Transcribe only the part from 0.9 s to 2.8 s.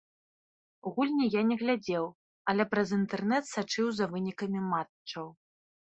Гульні я не глядзеў, але